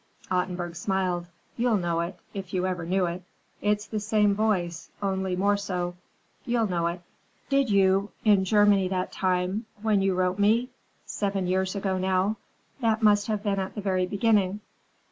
Ottenburg 0.31 0.75
smiled. 0.75 1.27
"You'll 1.57 1.77
know 1.77 1.99
it, 1.99 2.15
if 2.33 2.55
you 2.55 2.65
ever 2.65 2.87
knew 2.87 3.05
it. 3.05 3.21
It's 3.61 3.85
the 3.85 3.99
same 3.99 4.33
voice, 4.33 4.89
only 4.99 5.35
more 5.35 5.57
so. 5.57 5.93
You'll 6.43 6.65
know 6.65 6.87
it." 6.87 7.01
"Did 7.49 7.69
you, 7.69 8.09
in 8.25 8.43
Germany 8.43 8.87
that 8.87 9.11
time, 9.11 9.67
when 9.83 10.01
you 10.01 10.15
wrote 10.15 10.39
me? 10.39 10.69
Seven 11.05 11.45
years 11.45 11.75
ago, 11.75 11.99
now. 11.99 12.37
That 12.79 13.03
must 13.03 13.27
have 13.27 13.43
been 13.43 13.59
at 13.59 13.75
the 13.75 13.81
very 13.81 14.07
beginning." 14.07 14.61